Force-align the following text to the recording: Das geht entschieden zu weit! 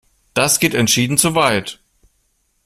Das 0.33 0.59
geht 0.59 0.73
entschieden 0.73 1.19
zu 1.19 1.35
weit! 1.35 1.79